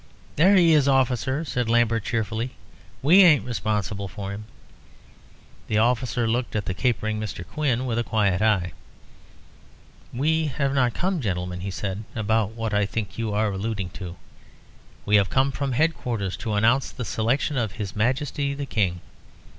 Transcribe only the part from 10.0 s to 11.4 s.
"We have not come,